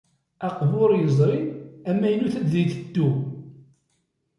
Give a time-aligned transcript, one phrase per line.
[0.47, 1.39] Aqbuṛ yezri
[1.89, 3.09] amaynut ad d-iteddu.